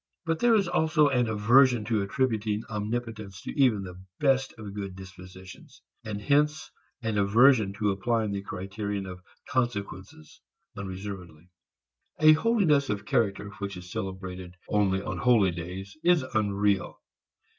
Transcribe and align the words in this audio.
But 0.25 0.39
there 0.39 0.55
is 0.55 0.67
also 0.67 1.09
an 1.09 1.27
aversion 1.29 1.85
to 1.85 2.01
attributing 2.01 2.63
omnipotence 2.71 3.39
to 3.43 3.51
even 3.51 3.83
the 3.83 4.03
best 4.19 4.51
of 4.57 4.73
good 4.73 4.95
dispositions, 4.95 5.79
and 6.03 6.19
hence 6.19 6.71
an 7.03 7.19
aversion 7.19 7.71
to 7.73 7.91
applying 7.91 8.31
the 8.31 8.41
criterion 8.41 9.05
of 9.05 9.21
consequences 9.47 10.41
unreservedly. 10.75 11.51
A 12.19 12.33
holiness 12.33 12.89
of 12.89 13.05
character 13.05 13.51
which 13.59 13.77
is 13.77 13.91
celebrated 13.91 14.55
only 14.69 15.03
on 15.03 15.19
holy 15.19 15.51
days 15.51 15.95
is 16.03 16.23
unreal. 16.33 16.99